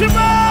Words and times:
worship 0.00 0.43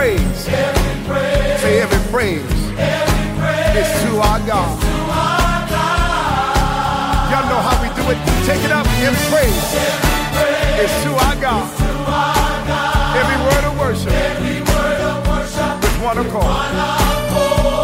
praise, 0.00 0.44
say 1.60 1.82
every 1.84 2.00
praise, 2.10 2.42
It's 3.76 3.92
to 4.02 4.16
our 4.16 4.40
God. 4.48 4.72
Y'all 7.28 7.44
know 7.52 7.60
how 7.60 7.76
we 7.82 7.88
do 7.92 8.08
it. 8.08 8.16
Take 8.46 8.64
it 8.64 8.72
up. 8.72 8.86
Every 9.04 9.20
praise, 9.28 9.66
It's 10.80 10.96
to 11.04 11.10
our 11.26 11.36
God. 11.36 11.68
Every 13.20 13.38
word 13.44 13.64
of 13.68 13.78
worship, 13.78 14.14
with 15.82 15.96
one 16.00 16.16
accord. 16.16 16.56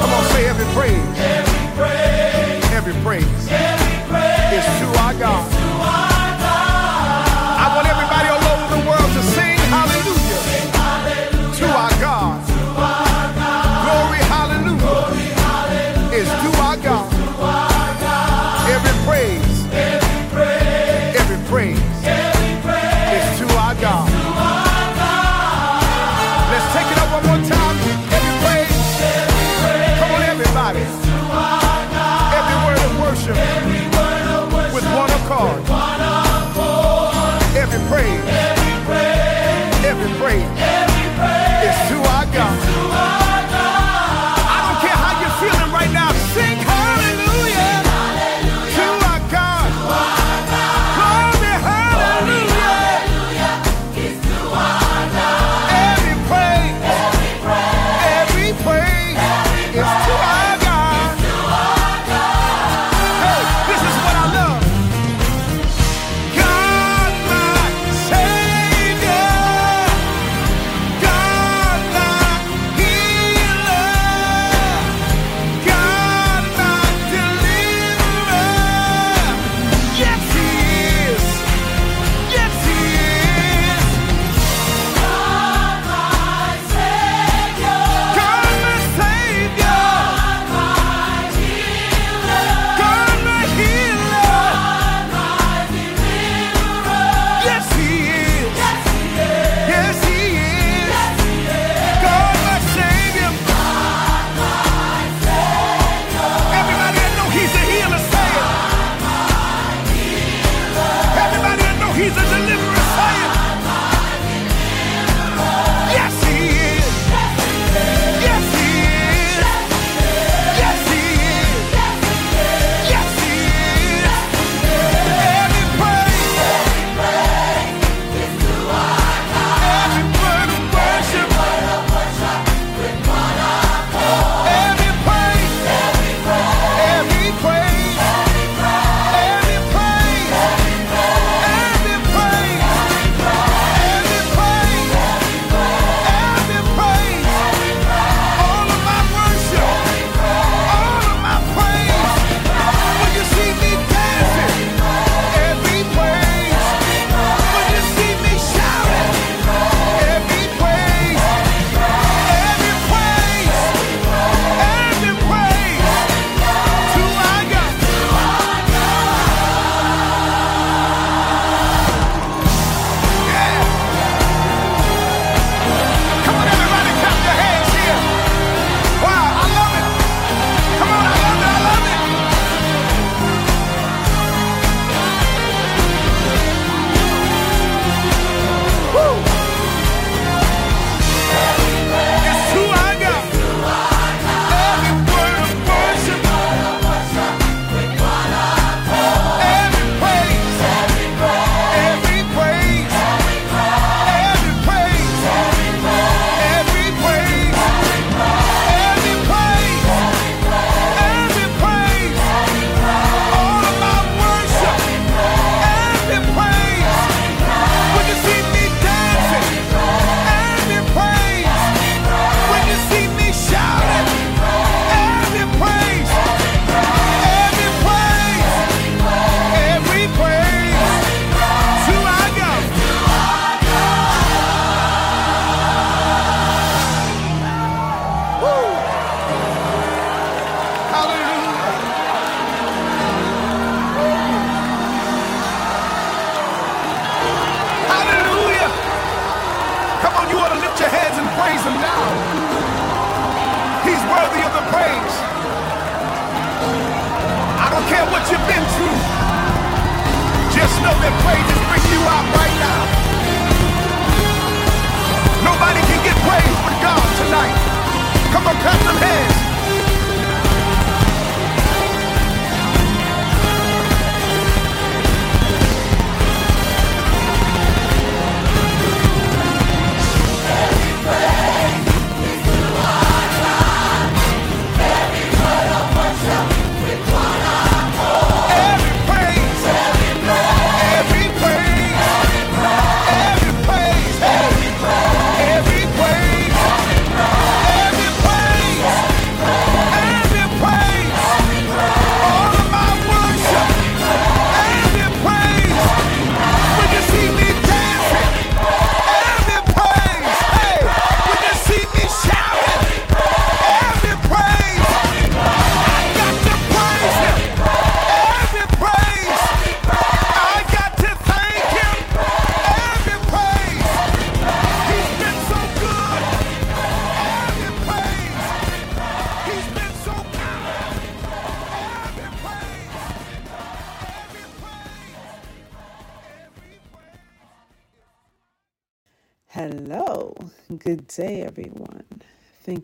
Come 0.00 0.12
on, 0.16 0.24
say 0.32 0.46
every 0.48 0.68
praise, 0.72 1.18
every 1.20 1.68
praise, 1.76 2.64
every 2.72 2.94
praise, 3.04 3.48
every 3.50 4.80
to 4.80 5.00
our 5.00 5.14
God. 5.20 5.55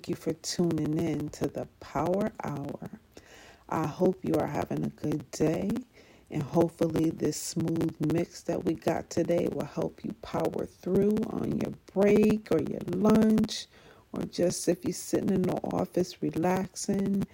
Thank 0.02 0.18
you 0.18 0.32
for 0.32 0.32
tuning 0.32 0.98
in 0.98 1.28
to 1.28 1.46
the 1.46 1.68
Power 1.78 2.32
Hour. 2.42 2.90
I 3.68 3.86
hope 3.86 4.18
you 4.24 4.34
are 4.34 4.48
having 4.48 4.84
a 4.84 4.88
good 4.88 5.30
day, 5.30 5.70
and 6.28 6.42
hopefully, 6.42 7.10
this 7.10 7.40
smooth 7.40 7.94
mix 8.12 8.40
that 8.42 8.64
we 8.64 8.74
got 8.74 9.10
today 9.10 9.46
will 9.52 9.64
help 9.64 10.00
you 10.02 10.12
power 10.20 10.66
through 10.66 11.18
on 11.30 11.56
your 11.56 11.72
break 11.94 12.48
or 12.50 12.60
your 12.60 12.80
lunch, 12.88 13.66
or 14.12 14.24
just 14.24 14.68
if 14.68 14.84
you're 14.84 14.92
sitting 14.92 15.30
in 15.30 15.42
the 15.42 15.60
office 15.72 16.20
relaxing. 16.20 17.24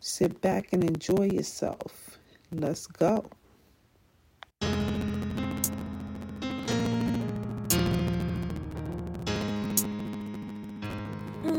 Sit 0.00 0.42
back 0.42 0.74
and 0.74 0.84
enjoy 0.84 1.24
yourself. 1.24 2.18
Let's 2.52 2.86
go. 2.86 3.30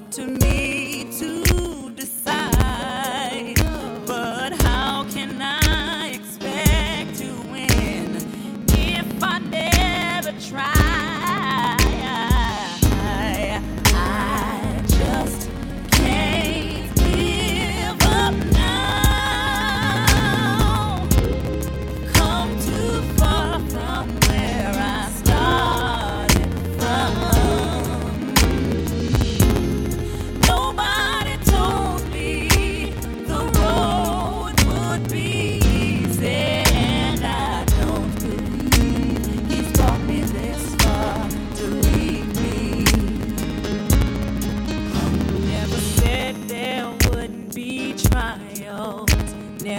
up 0.00 0.10
to 0.12 0.26
me. 0.26 0.79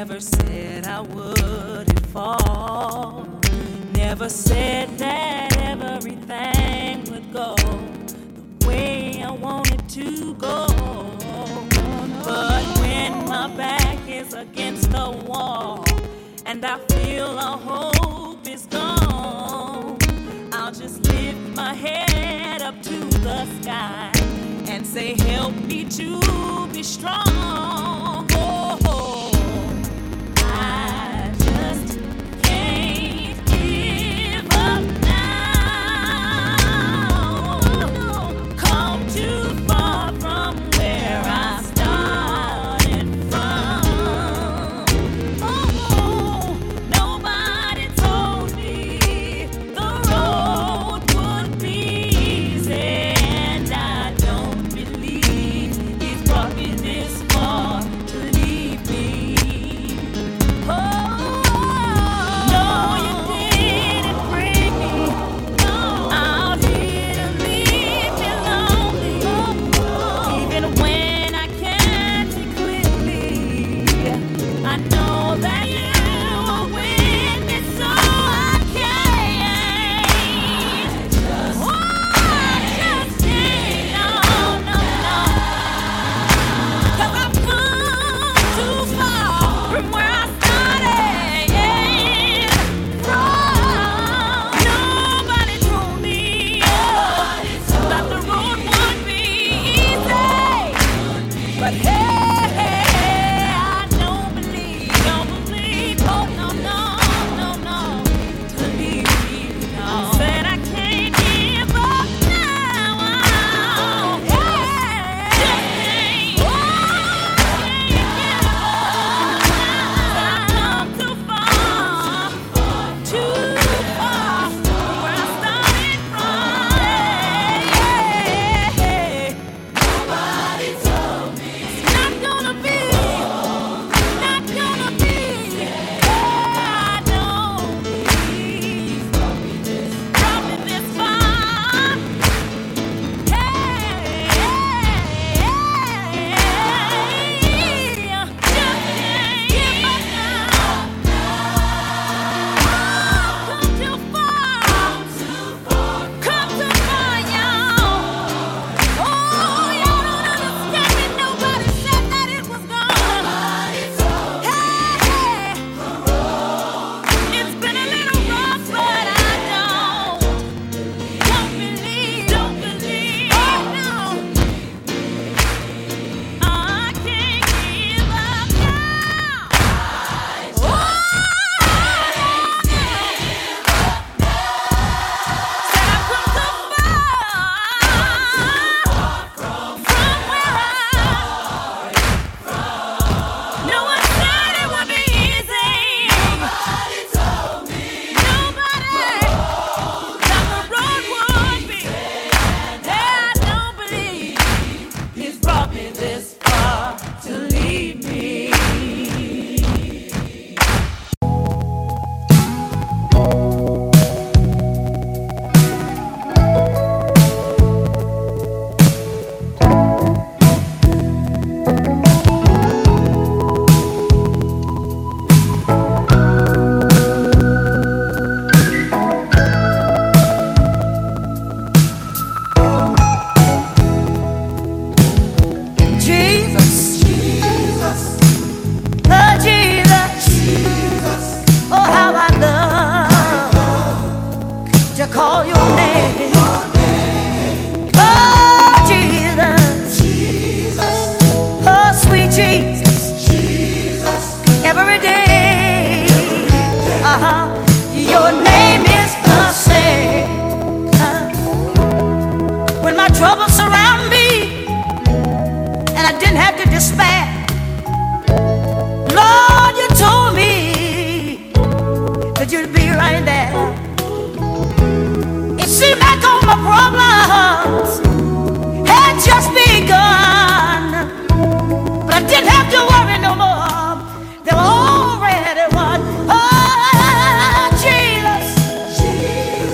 Never 0.01 0.19
said 0.19 0.87
I 0.87 1.01
wouldn't 1.01 2.07
fall. 2.07 3.27
Never 3.93 4.29
said 4.29 4.97
that 4.97 5.55
everything 5.57 7.03
would 7.11 7.31
go 7.31 7.53
the 7.55 8.65
way 8.65 9.21
I 9.21 9.29
wanted 9.29 9.87
to 9.89 10.33
go. 10.33 10.65
But 12.23 12.65
when 12.79 13.25
my 13.29 13.55
back 13.55 13.99
is 14.09 14.33
against 14.33 14.89
the 14.89 15.11
wall 15.27 15.85
and 16.47 16.65
I 16.65 16.79
feel 16.79 17.37
all 17.37 17.59
hope 17.59 18.47
is 18.47 18.65
gone, 18.65 19.99
I'll 20.51 20.73
just 20.73 21.03
lift 21.09 21.55
my 21.55 21.75
head 21.75 22.63
up 22.63 22.81
to 22.81 22.97
the 23.19 23.45
sky 23.61 24.11
and 24.67 24.83
say, 24.83 25.13
Help 25.13 25.53
me 25.53 25.83
to 25.89 26.67
be 26.73 26.81
strong. 26.81 28.30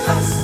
Jesus. 0.08 0.37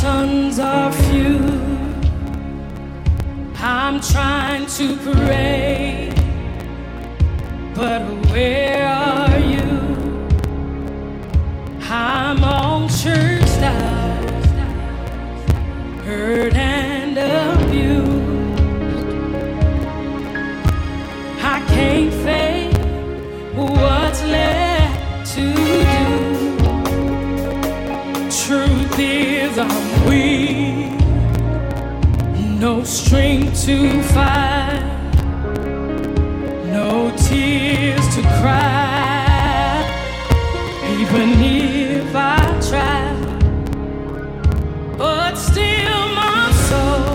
sons 0.00 0.60
are 0.60 0.92
few. 0.92 1.38
I'm 3.56 4.00
trying 4.00 4.66
to 4.78 4.96
pray, 4.96 6.12
but 7.74 8.02
where 8.30 8.86
are 8.86 9.38
you? 9.40 9.70
I'm 11.90 12.44
on 12.44 12.88
church 12.88 13.48
style, 13.56 14.22
hurt 16.04 16.54
and 16.54 16.87
strength 32.88 33.66
to 33.66 34.02
find, 34.14 35.14
no 36.72 37.14
tears 37.18 38.00
to 38.14 38.22
cry. 38.40 39.84
Even 40.98 41.28
if 41.42 42.16
I 42.16 42.38
try, 42.68 43.12
but 44.96 45.34
still 45.34 46.08
my 46.14 46.50
soul 46.68 47.14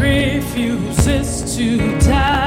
refuses 0.00 1.54
to 1.56 1.98
die. 2.00 2.43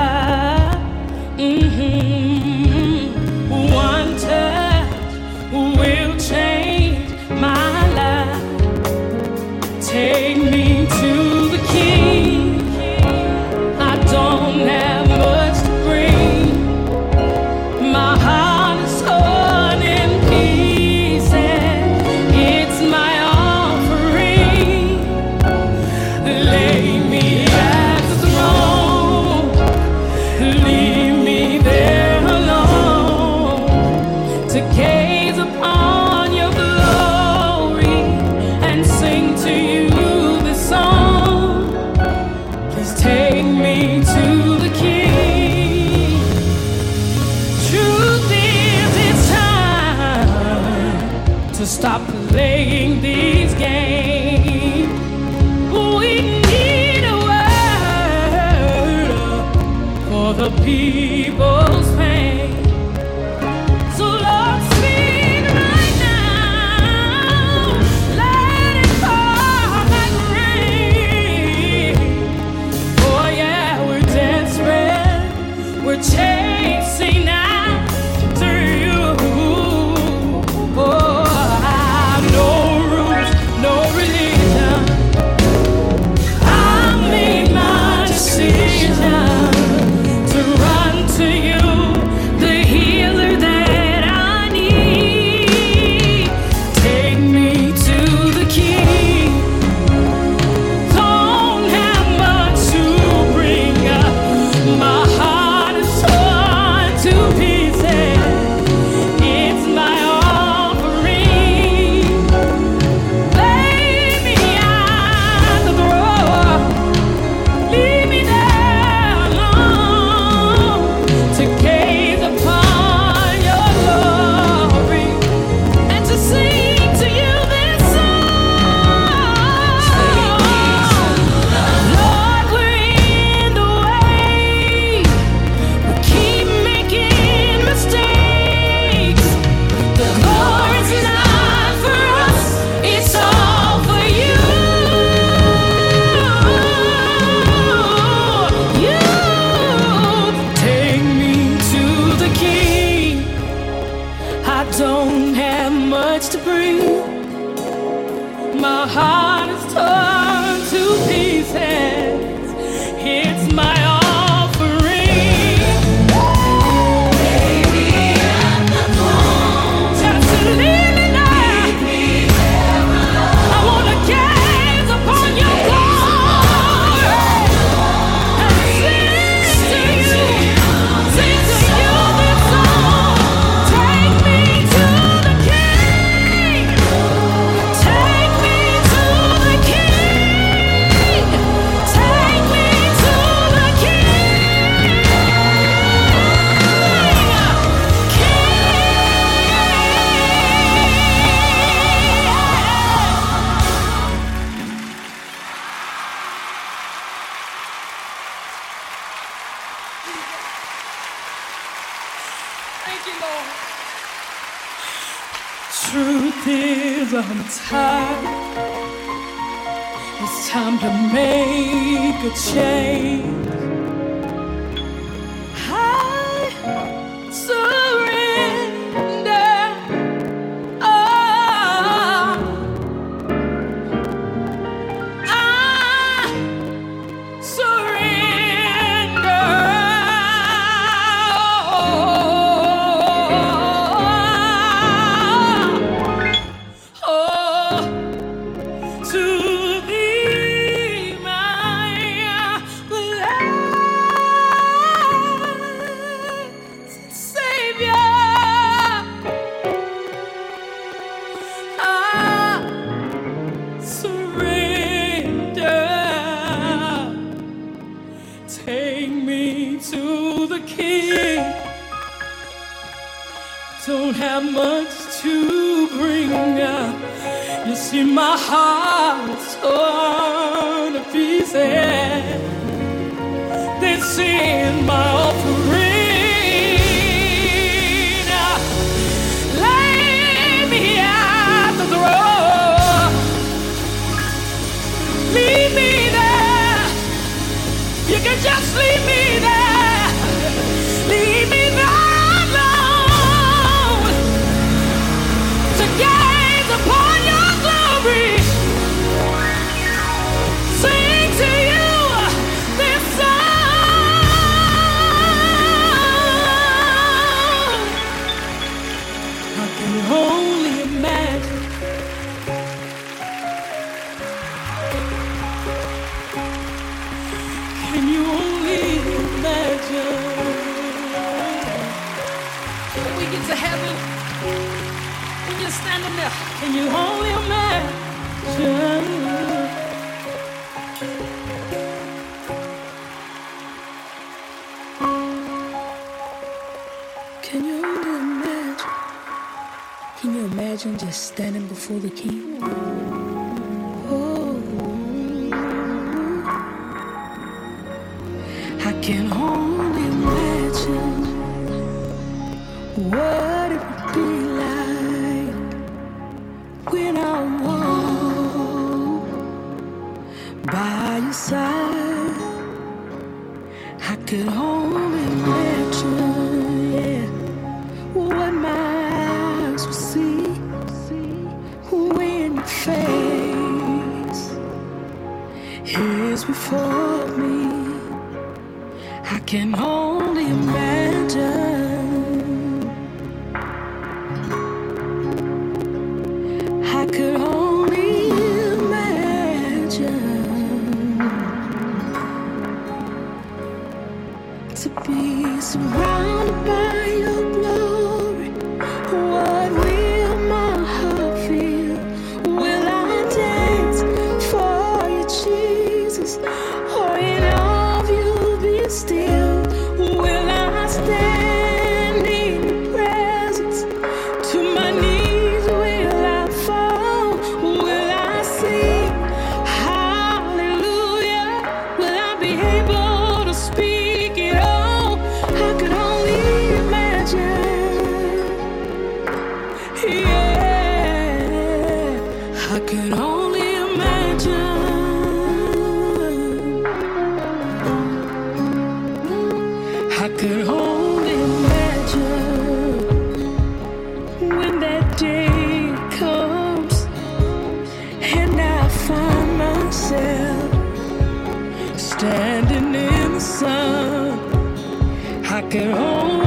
Get 465.69 465.91
home. 465.91 466.46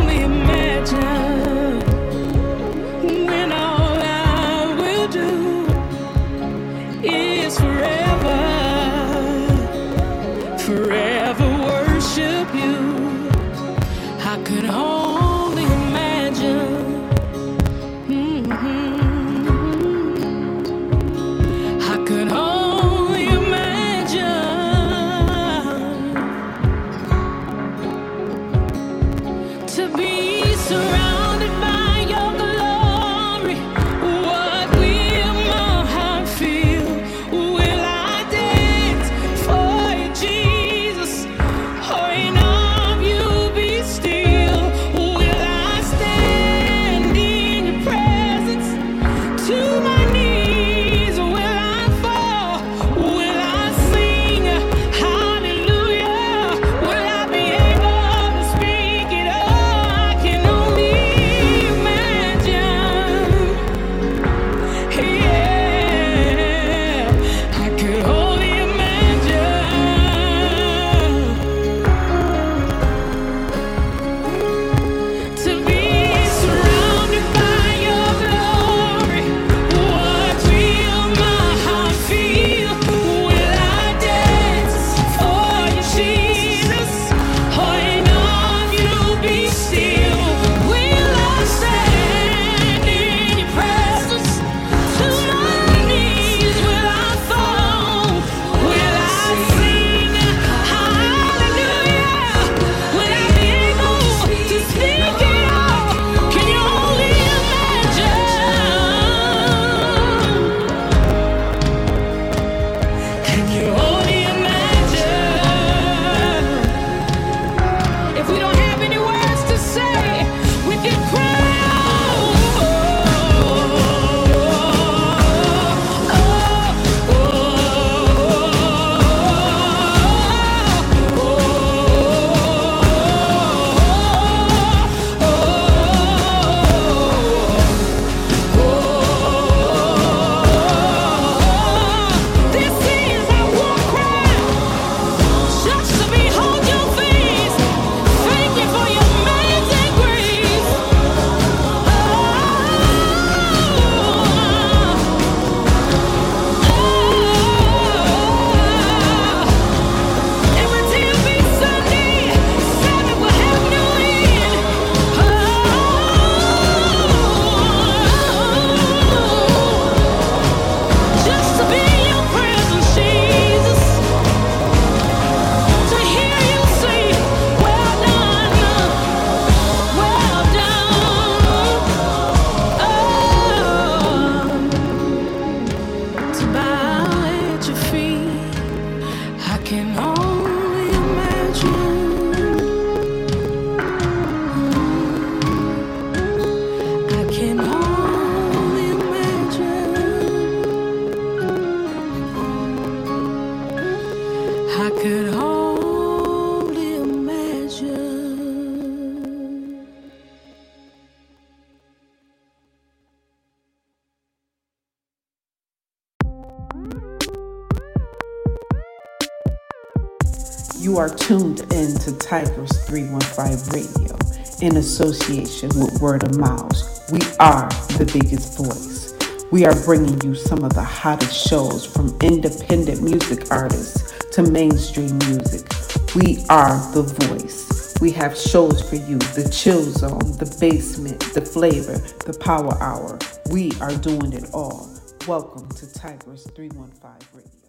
are 221.00 221.08
tuned 221.08 221.60
in 221.72 221.94
to 221.94 222.12
Tigers 222.18 222.70
315 222.84 223.72
Radio 223.72 224.18
in 224.60 224.76
association 224.76 225.70
with 225.80 225.98
Word 225.98 226.22
of 226.24 226.36
Miles. 226.36 227.00
We 227.10 227.20
are 227.40 227.70
the 227.96 228.04
biggest 228.04 228.58
voice. 228.58 229.14
We 229.50 229.64
are 229.64 229.74
bringing 229.86 230.20
you 230.20 230.34
some 230.34 230.62
of 230.62 230.74
the 230.74 230.84
hottest 230.84 231.48
shows 231.48 231.86
from 231.86 232.14
independent 232.20 233.02
music 233.02 233.50
artists 233.50 234.28
to 234.32 234.42
mainstream 234.42 235.16
music. 235.20 235.66
We 236.14 236.44
are 236.50 236.76
the 236.92 237.04
voice. 237.04 237.94
We 238.02 238.10
have 238.10 238.36
shows 238.36 238.86
for 238.86 238.96
you 238.96 239.16
the 239.16 239.48
chill 239.50 239.84
zone, 239.84 240.36
the 240.36 240.54
basement, 240.60 241.20
the 241.32 241.40
flavor, 241.40 241.96
the 242.26 242.38
power 242.38 242.76
hour. 242.82 243.18
We 243.50 243.72
are 243.80 243.96
doing 243.96 244.34
it 244.34 244.50
all. 244.52 244.90
Welcome 245.26 245.66
to 245.70 245.90
Tigers 245.94 246.46
315 246.54 247.10
Radio. 247.32 247.59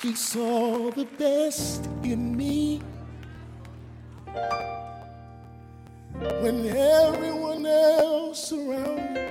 He 0.00 0.14
saw 0.14 0.92
the 0.92 1.06
best 1.18 1.86
in 2.04 2.36
me 2.36 2.80
when 6.40 6.66
everyone 6.68 7.66
else 7.66 8.52
around 8.52 9.14
me 9.14 9.26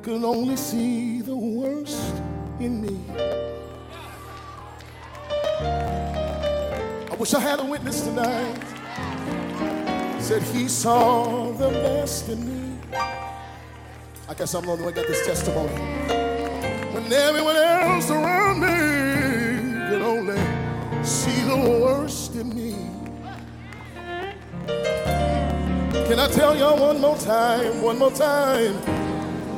could 0.00 0.22
only 0.22 0.54
see 0.54 1.22
the 1.22 1.34
worst 1.34 2.14
in 2.60 2.82
me. 2.82 3.00
I 7.10 7.16
wish 7.18 7.34
I 7.34 7.40
had 7.40 7.58
a 7.58 7.64
witness 7.64 8.02
tonight. 8.02 8.62
Said 10.20 10.42
he 10.42 10.68
saw 10.68 11.50
the 11.50 11.70
best 11.70 12.28
in 12.28 12.46
me. 12.46 12.78
I 14.28 14.34
guess 14.34 14.54
I'm 14.54 14.64
the 14.66 14.70
only 14.70 14.84
one 14.84 14.94
that 14.94 15.00
got 15.00 15.08
this 15.08 15.26
testimony. 15.26 15.74
When 16.94 17.12
everyone 17.12 17.56
else 17.56 18.08
around 18.08 18.60
me 18.60 18.63
only 20.18 21.04
see 21.04 21.42
the 21.42 21.56
worst 21.56 22.34
in 22.36 22.48
me. 22.54 22.72
Can 26.06 26.20
I 26.20 26.28
tell 26.28 26.56
y'all 26.56 26.78
one 26.78 27.00
more 27.00 27.16
time? 27.16 27.82
One 27.82 27.98
more 27.98 28.12
time. 28.12 28.76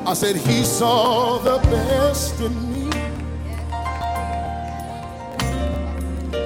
I 0.06 0.14
said 0.14 0.36
he 0.36 0.62
saw 0.62 1.38
the 1.38 1.58
best 1.68 2.40
in 2.40 2.54
me. 2.72 2.84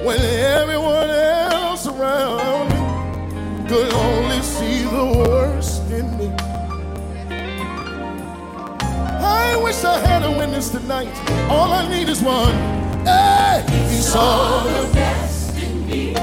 When 0.05 0.19
everyone 0.59 1.09
else 1.09 1.87
around 1.87 2.67
me 2.69 3.69
could 3.69 3.93
only 3.93 4.41
see 4.41 4.83
the 4.83 5.05
worst 5.19 5.89
in 5.89 6.17
me. 6.17 6.29
I 9.23 9.55
wish 9.63 9.83
I 9.85 9.99
had 9.99 10.23
a 10.23 10.31
witness 10.37 10.69
tonight. 10.69 11.15
All 11.49 11.71
I 11.71 11.87
need 11.87 12.09
is 12.09 12.21
one. 12.21 12.80
Hey, 13.05 13.63
he 13.89 13.97
saw 14.01 14.63
the 14.63 14.93
best 14.93 15.57
in 15.57 15.85
me. 15.87 16.13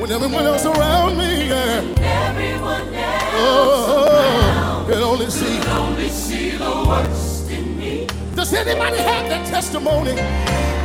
When 0.00 0.10
everyone 0.10 0.44
else 0.46 0.64
around 0.66 1.18
me, 1.18 1.48
yeah. 1.48 1.82
Everyone 2.28 2.94
else 2.94 3.24
Oh, 3.40 4.86
can 4.88 5.02
only 5.02 5.30
see. 5.30 5.60
only 5.68 6.08
see 6.08 6.50
the 6.50 6.84
worst 6.86 7.50
in 7.50 7.78
me. 7.78 8.06
Does 8.34 8.52
anybody 8.52 8.98
have 8.98 9.28
that 9.28 9.46
testimony? 9.46 10.14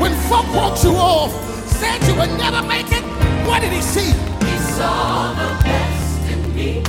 When 0.01 0.13
folk 0.29 0.47
wrote 0.55 0.83
you 0.83 0.95
off, 0.95 1.31
said 1.67 2.01
you 2.07 2.15
would 2.19 2.31
never 2.37 2.61
make 2.67 2.91
it, 2.91 3.03
what 3.47 3.61
did 3.61 3.71
he 3.71 3.81
see? 3.81 4.11
He 4.45 4.57
saw 4.77 5.33
the 5.33 5.63
best 5.63 6.31
in 6.31 6.55
me. 6.55 6.83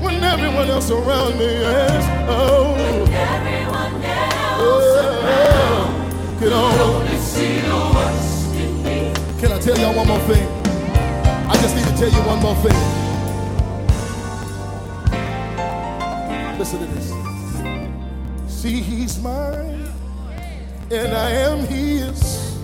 When 0.00 0.22
everyone 0.22 0.68
else 0.70 0.90
around 0.90 1.38
me 1.38 1.46
is, 1.46 2.04
oh, 2.28 2.74
Everyone 3.10 4.02
else 4.04 4.60
oh, 4.60 5.90
can 6.00 6.03
in. 6.52 6.52
Can 9.40 9.52
I 9.52 9.58
tell 9.60 9.78
y'all 9.78 9.94
one 9.94 10.08
more 10.08 10.20
thing? 10.20 10.46
I 11.48 11.54
just 11.60 11.76
need 11.76 11.86
to 11.86 11.96
tell 11.96 12.10
you 12.10 12.22
one 12.28 12.40
more 12.40 12.56
thing. 12.56 12.76
Listen 16.58 16.78
to 16.80 16.86
this. 16.86 17.12
See, 18.48 18.80
he's 18.80 19.18
mine, 19.20 19.86
and 20.90 21.14
I 21.14 21.30
am 21.30 21.58
his. 21.66 22.58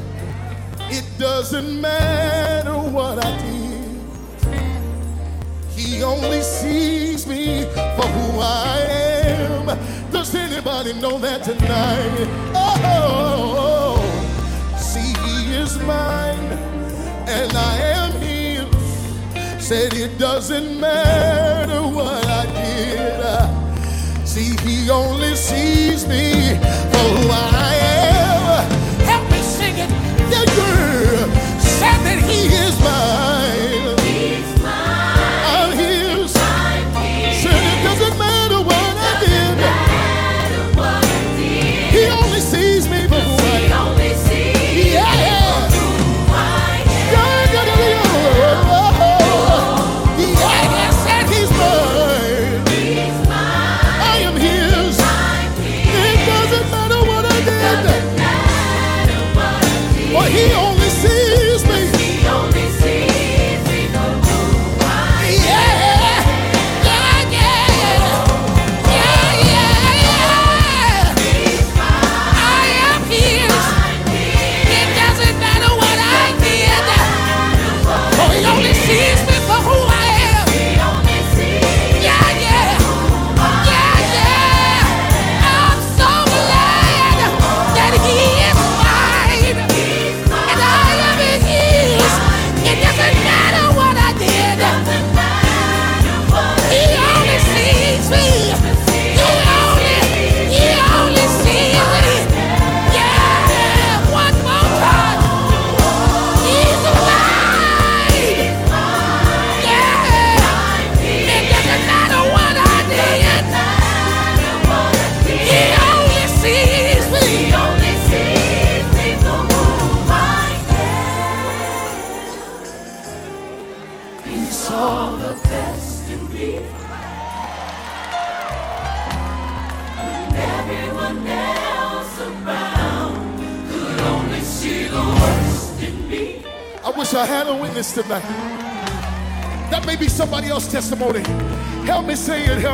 It 0.89 1.05
doesn't 1.19 1.81
matter 1.81 2.73
what 2.73 3.25
I 3.25 3.37
did. 3.39 3.71
He 5.71 6.03
only 6.03 6.41
sees 6.41 7.27
me 7.27 7.65
for 7.75 8.07
who 8.07 8.41
I 8.41 8.79
am. 8.89 9.67
Does 10.11 10.35
anybody 10.35 10.93
know 10.95 11.19
that 11.19 11.43
tonight? 11.45 12.29
Oh, 12.55 13.70
mine, 15.93 16.51
and 17.37 17.51
I 17.71 17.75
am 17.99 18.11
his. 18.25 18.67
Said 19.69 19.95
it 19.95 20.19
doesn't 20.19 20.71
matter 20.81 21.83
what 21.97 22.25
I 22.41 22.43
did. 22.59 23.11
See, 24.33 24.55
he 24.67 24.91
only 24.91 25.35
sees 25.35 26.07
me 26.07 26.25
for 26.93 27.07
who 27.17 27.25
I 27.31 27.75
am. 28.15 28.71
Help 29.11 29.25
me 29.33 29.41
sing 29.43 29.77
it. 29.85 29.91
Yeah, 30.33 30.47
yeah. 30.59 31.59
Said 31.81 32.01
that 32.07 32.19
he 32.31 32.41
is 32.65 32.77
mine. 32.87 33.40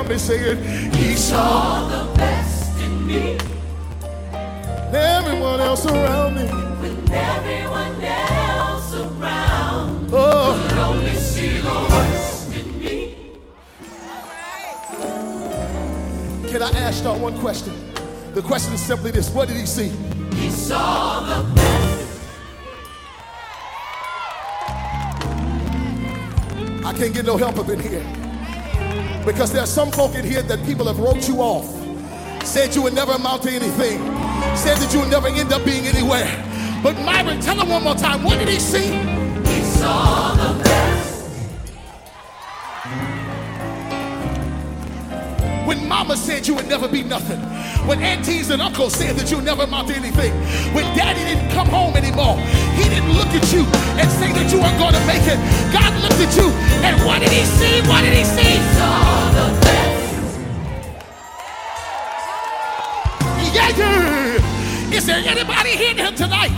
Help 0.06 0.12
me 0.12 0.18
say 0.18 0.38
it. 0.38 0.94
He 0.94 1.14
saw 1.14 1.88
the 1.88 2.14
best 2.16 2.78
in 2.80 3.06
me. 3.06 3.38
everyone 4.92 5.60
else 5.60 5.84
around 5.86 6.36
me. 6.36 6.46
When 6.46 7.12
everyone 7.12 8.04
else 8.04 8.94
around 8.94 10.08
Oh, 10.12 10.66
could 10.68 10.78
only 10.78 11.14
see 11.14 11.58
the 11.58 11.74
worst 11.90 12.54
in 12.54 12.78
me. 12.78 13.16
can 16.50 16.62
I 16.62 16.70
ask 16.78 17.02
y'all 17.02 17.18
one 17.18 17.36
question? 17.40 17.72
The 18.34 18.42
question 18.42 18.74
is 18.74 18.80
simply 18.80 19.10
this 19.10 19.30
What 19.30 19.48
did 19.48 19.56
he 19.56 19.66
see? 19.66 19.90
He 20.36 20.50
saw 20.50 21.20
the 21.20 21.54
best. 21.54 22.20
I 26.84 26.92
can't 26.92 27.12
get 27.12 27.24
no 27.26 27.36
help 27.36 27.58
up 27.58 27.68
in 27.68 27.80
here. 27.80 28.25
Because 29.26 29.52
there's 29.52 29.68
some 29.68 29.90
folk 29.90 30.14
in 30.14 30.24
here 30.24 30.40
that 30.42 30.64
people 30.64 30.86
have 30.86 31.00
wrote 31.00 31.26
you 31.28 31.40
off. 31.40 31.66
Said 32.46 32.76
you 32.76 32.82
would 32.82 32.94
never 32.94 33.12
amount 33.12 33.42
to 33.42 33.50
anything. 33.50 33.98
Said 34.56 34.78
that 34.78 34.90
you 34.94 35.00
would 35.00 35.10
never 35.10 35.26
end 35.26 35.52
up 35.52 35.64
being 35.64 35.84
anywhere. 35.84 36.30
But 36.80 36.96
Myron, 37.00 37.40
tell 37.40 37.60
him 37.60 37.68
one 37.68 37.82
more 37.82 37.96
time. 37.96 38.22
What 38.22 38.38
did 38.38 38.48
he 38.48 38.60
see? 38.60 38.86
He 38.86 39.62
saw 39.64 40.32
the 40.34 40.62
best. 40.62 40.76
When 45.66 45.88
mama 45.88 46.16
said 46.16 46.46
you 46.46 46.54
would 46.54 46.68
never 46.68 46.86
be 46.86 47.02
nothing. 47.02 47.40
When 47.88 48.00
aunties 48.00 48.50
and 48.50 48.62
uncles 48.62 48.94
said 48.94 49.16
that 49.16 49.32
you 49.32 49.42
never 49.42 49.64
amount 49.64 49.88
to 49.88 49.96
anything. 49.96 50.32
When 50.72 50.84
daddy 50.96 51.24
didn't 51.24 51.50
come 51.50 51.66
home 51.66 51.96
anymore. 51.96 52.36
He 52.76 52.84
didn't 52.92 53.12
look 53.12 53.32
at 53.32 53.44
you 53.52 53.64
and 53.96 54.08
say 54.20 54.30
that 54.36 54.46
you 54.52 54.60
weren't 54.60 54.78
going 54.78 54.94
to 54.94 55.04
make 55.08 55.24
it. 55.24 55.38
God 55.72 55.92
looked 56.04 56.20
at 56.20 56.32
you 56.36 56.48
and 56.84 56.94
what 57.04 57.20
did 57.20 57.32
he 57.32 57.44
see? 57.44 57.80
What 57.88 58.02
did 58.04 58.12
he 58.12 58.24
see? 58.24 58.54
Yeah, 63.56 63.70
yeah. 63.76 64.94
Is 64.96 65.06
there 65.06 65.22
anybody 65.24 65.70
here 65.70 66.12
tonight 66.12 66.52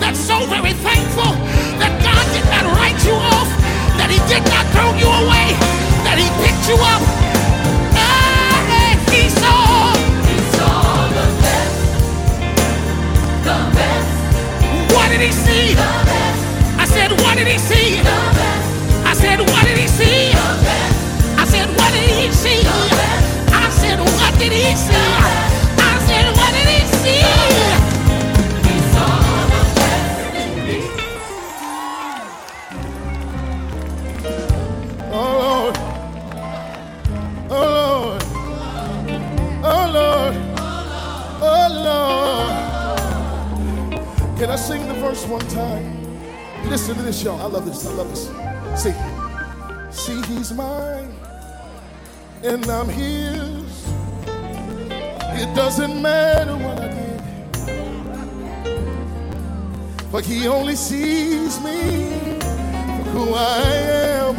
that's 0.00 0.18
so 0.18 0.44
very 0.46 0.72
thankful 0.72 1.32
that 1.80 1.92
God 2.04 2.24
did 2.36 2.46
not 2.52 2.64
write 2.76 3.00
you 3.04 3.14
off, 3.14 3.48
that 3.96 4.08
He 4.10 4.20
did 4.28 4.44
not 4.52 4.64
throw 4.72 4.92
you 5.00 5.08
away, 5.08 5.56
that 6.04 6.16
He 6.18 6.28
picked 6.44 6.68
you 6.68 6.76
up? 6.76 7.21
Did 15.22 15.32
he 15.32 15.40
see? 15.40 15.74
I 16.78 16.84
said, 16.84 17.12
what 17.12 17.38
did 17.38 17.46
he 17.46 17.58
see? 17.58 18.00
I 19.04 19.14
said, 19.14 19.38
what 19.38 19.64
did 19.66 19.78
he 19.78 19.86
see? 19.86 20.32
I 21.38 21.44
said, 21.44 21.68
what 21.76 21.92
did 21.92 22.10
he 22.10 22.32
see? 22.32 22.66
I 23.54 23.70
said, 23.70 24.00
what 24.00 24.38
did 24.40 24.52
he 24.52 24.74
see? 24.74 25.61
I 47.86 47.92
love 47.94 48.10
this. 48.10 48.28
See, 48.82 48.94
see, 49.90 50.22
he's 50.32 50.52
mine, 50.52 51.14
and 52.42 52.66
I'm 52.66 52.88
his. 52.88 53.88
It 55.42 55.54
doesn't 55.56 56.00
matter 56.02 56.56
what 56.56 56.80
I 56.80 56.88
did, 56.88 57.22
but 60.12 60.24
he 60.24 60.48
only 60.48 60.76
sees 60.76 61.60
me 61.62 62.38
for 62.40 63.04
who 63.14 63.34
I 63.34 63.62
am. 64.20 64.36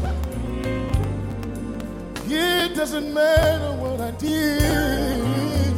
It 2.30 2.74
doesn't 2.76 3.12
matter 3.14 3.72
did. 4.18 5.74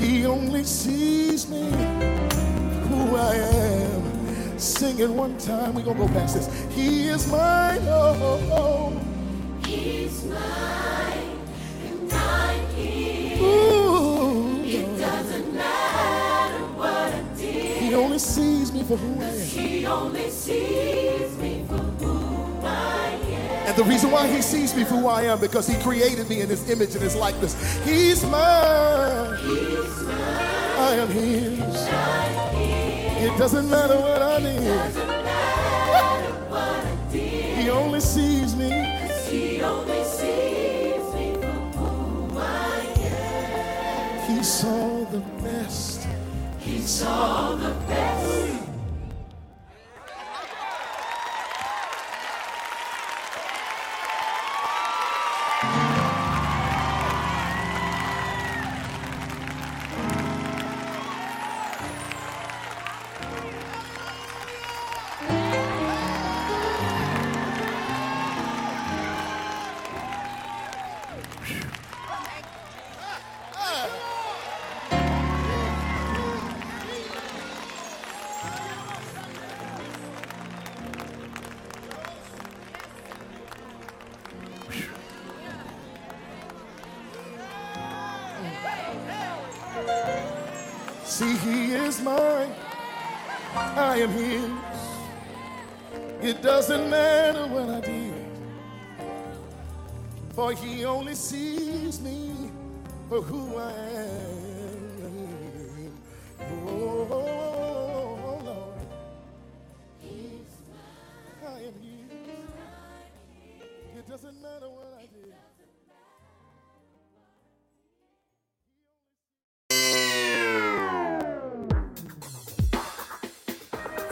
He 0.00 0.26
only 0.26 0.64
sees 0.64 1.48
me 1.48 1.70
who 2.88 3.16
I 3.16 3.34
am. 3.36 4.58
Sing 4.58 4.98
it 4.98 5.10
one 5.10 5.36
time. 5.38 5.74
We're 5.74 5.82
gonna 5.84 5.98
go 6.00 6.08
past 6.08 6.34
this. 6.36 6.48
He 6.74 7.08
is 7.08 7.26
mine. 7.30 7.80
Oh, 7.88 8.50
oh. 8.52 9.00
He's 9.66 10.24
mine, 10.24 11.38
and 11.86 12.12
I'm 12.12 12.66
his. 12.76 13.40
Ooh, 13.40 14.62
It 14.64 14.98
doesn't 14.98 15.54
matter 15.54 16.64
what 16.78 17.14
I 17.14 17.22
did. 17.36 17.82
he 17.82 17.94
only 17.94 18.18
sees 18.18 18.72
me 18.72 18.82
for 18.84 18.96
who 18.96 19.22
I 19.22 19.26
am. 19.28 19.40
He 19.40 19.86
only 19.86 20.30
sees 20.30 21.36
me 21.38 21.64
for 21.68 21.74
who 21.76 21.82
I 21.82 21.88
am. 21.88 21.93
And 23.74 23.84
the 23.84 23.90
reason 23.90 24.12
why 24.12 24.28
he 24.28 24.40
sees 24.40 24.72
me 24.76 24.84
for 24.84 24.94
who 24.94 25.08
I 25.08 25.22
am, 25.22 25.40
because 25.40 25.66
he 25.66 25.74
created 25.82 26.28
me 26.28 26.42
in 26.42 26.48
his 26.48 26.70
image 26.70 26.94
and 26.94 27.02
his 27.02 27.16
likeness. 27.16 27.54
He's 27.84 28.22
mine. 28.24 29.36
He's 29.38 30.02
mine. 30.02 30.78
I 30.78 30.94
am 31.00 31.08
his. 31.08 31.88
It 33.26 33.36
doesn't 33.36 33.68
matter 33.68 33.96
what 33.98 34.22
I 34.22 34.40
did. 34.40 34.96
He 37.64 37.70
only 37.70 38.00
sees 38.00 38.56
me. 38.56 38.70
He 39.28 39.62
only 39.62 40.04
sees 40.04 41.14
me 41.14 41.34
for 41.40 41.78
who 41.78 42.38
I 42.38 42.80
am. 44.30 44.36
He 44.36 44.44
saw 44.44 45.04
the 45.06 45.20
best. 45.42 46.06
He 46.60 46.80
saw 46.80 47.56
the 47.56 47.72
best. 47.88 48.73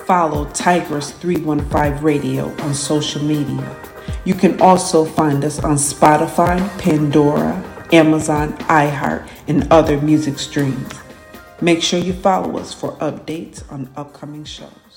Follow 0.07 0.47
Tigress 0.47 1.13
315 1.13 2.03
Radio 2.03 2.49
on 2.63 2.75
social 2.75 3.23
media. 3.23 3.77
You 4.25 4.35
can 4.35 4.61
also 4.61 5.05
find 5.05 5.45
us 5.45 5.63
on 5.63 5.77
Spotify, 5.77 6.59
Pandora, 6.79 7.63
Amazon, 7.93 8.53
iHeart, 8.59 9.29
and 9.47 9.71
other 9.73 10.01
music 10.01 10.39
streams. 10.39 10.93
Make 11.61 11.83
sure 11.83 12.01
you 12.01 12.13
follow 12.13 12.59
us 12.59 12.75
for 12.75 12.93
updates 12.97 13.71
on 13.71 13.89
upcoming 13.97 14.45
shows. 14.45 14.92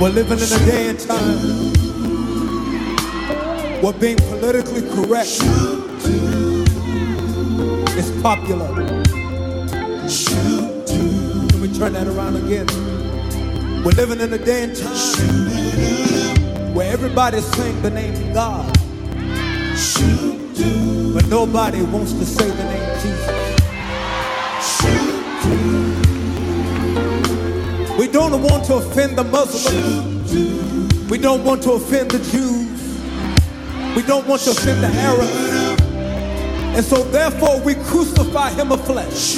We're 0.00 0.10
living 0.10 0.38
in 0.38 0.44
a 0.44 0.58
day 0.64 0.88
and 0.90 1.00
time 1.00 1.72
where 3.82 3.92
being 3.94 4.16
politically 4.16 4.82
correct 4.90 5.40
is 7.98 8.22
popular. 8.22 8.68
Let 8.74 9.08
we 11.60 11.72
turn 11.76 11.94
that 11.94 12.06
around 12.06 12.36
again. 12.36 12.66
We're 13.84 13.92
living 13.92 14.20
in 14.20 14.32
a 14.32 14.38
day 14.38 14.64
and 14.64 14.76
time 14.76 15.54
where 16.74 16.92
everybody's 16.92 17.44
saying 17.56 17.82
the 17.82 17.90
name 17.90 18.32
God, 18.32 18.72
but 21.14 21.26
nobody 21.28 21.82
wants 21.82 22.12
to 22.12 22.24
say 22.24 22.48
the 22.48 22.64
name 22.64 23.00
Jesus. 23.02 23.58
We 27.98 28.06
don't 28.06 28.40
want 28.44 28.64
to 28.66 28.74
offend 28.74 29.18
the 29.18 29.24
Muslims. 29.24 31.10
We 31.10 31.18
don't 31.18 31.42
want 31.42 31.64
to 31.64 31.72
offend 31.72 32.12
the 32.12 32.20
Jews. 32.30 33.96
We 33.96 34.02
don't 34.02 34.24
want 34.24 34.40
to 34.42 34.50
offend 34.50 34.84
the 34.84 34.86
Arabs. 34.86 35.82
And 36.76 36.84
so 36.84 37.02
therefore 37.02 37.60
we 37.60 37.74
crucify 37.74 38.50
him 38.50 38.70
of 38.70 38.86
flesh. 38.86 39.34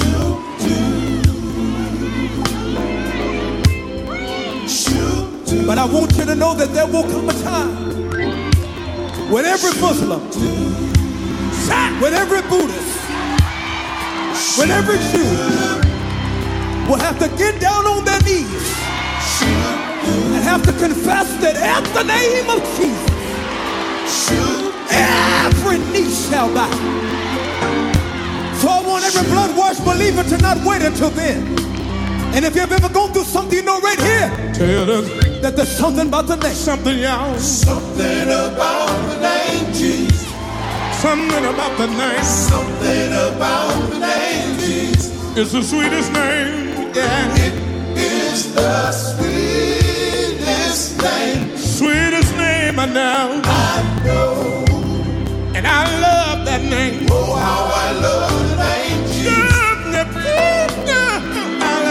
But 5.65 5.77
I 5.79 5.85
want 5.85 6.15
you 6.17 6.25
to 6.25 6.35
know 6.35 6.53
that 6.53 6.69
there 6.71 6.85
will 6.85 7.01
come 7.01 7.29
a 7.29 7.33
time 7.41 8.11
when 9.31 9.45
every 9.45 9.71
Muslim, 9.81 10.21
when 11.99 12.13
every 12.13 12.41
Buddhist, 12.43 12.99
when 14.59 14.69
every 14.69 14.99
Jew 15.09 15.80
will 16.91 16.99
have 16.99 17.17
to 17.17 17.29
get 17.37 17.57
down 17.61 17.85
on 17.85 18.03
their 18.03 18.19
knees 18.23 18.75
and 19.41 20.43
have 20.43 20.61
to 20.61 20.73
confess 20.73 21.27
that 21.39 21.55
at 21.55 21.85
the 21.95 22.03
name 22.03 22.49
of 22.49 22.59
Jesus, 22.75 24.27
every 24.91 25.79
knee 25.93 26.11
shall 26.11 26.53
bow. 26.53 26.67
So 28.59 28.67
I 28.67 28.83
want 28.85 29.05
every 29.05 29.23
blood 29.31 29.55
washed 29.55 29.85
believer 29.85 30.23
to 30.23 30.37
not 30.39 30.57
wait 30.65 30.81
until 30.81 31.11
then. 31.11 31.47
And 32.35 32.43
if 32.43 32.55
you've 32.57 32.71
ever 32.71 32.89
gone 32.89 33.13
through 33.13 33.23
something, 33.23 33.57
you 33.57 33.63
know 33.63 33.79
right 33.79 33.99
here 33.99 34.53
Tell 34.53 34.91
us 34.91 35.07
that 35.41 35.55
there's 35.55 35.69
something 35.69 36.07
about 36.09 36.27
the 36.27 36.35
name. 36.35 36.53
something, 36.53 36.99
y'all. 36.99 37.37
Something 37.39 38.23
about 38.23 38.91
the 39.07 39.17
name 39.21 39.73
Jesus. 39.73 40.27
Something 41.01 41.45
about 41.45 41.77
the 41.77 41.87
name. 41.87 42.23
Something 42.23 43.11
about 43.13 43.91
the 43.91 43.99
name 43.99 44.59
Jesus. 44.59 45.37
It's 45.37 45.53
the 45.53 45.63
sweetest 45.63 46.11
name. 46.11 46.70
Yeah. 46.93 47.35
It 47.37 47.53
is 47.97 48.53
the 48.53 48.91
sweetest 48.91 50.97
name 51.01 51.57
Sweetest 51.57 52.35
name 52.35 52.79
I 52.79 52.85
know. 52.87 53.41
I 53.45 54.01
know. 54.05 54.65
And 55.55 55.65
I 55.67 55.83
love 56.01 56.45
that 56.45 56.61
name. 56.63 57.07
Oh, 57.11 57.35
how 57.35 57.71
I 57.73 57.91
love 58.01 58.49
the 58.49 58.55
name 58.57 59.05
Jesus. 59.07 59.31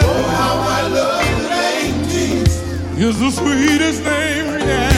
Oh, 0.05 0.23
how 0.37 0.61
I 0.61 0.83
love 0.89 1.25
the 1.25 1.49
name 1.49 2.05
Jesus. 2.09 2.61
It's 2.99 3.19
the 3.19 3.31
sweetest 3.31 4.05
name. 4.05 4.47
Yeah. 4.69 4.91